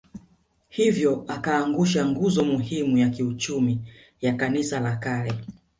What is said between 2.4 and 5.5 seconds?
muhimu ya kiuchumi ya Kanisa la kale